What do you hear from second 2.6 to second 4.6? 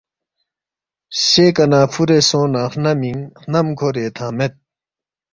خنمینگ خنم کھورے تھنگ مید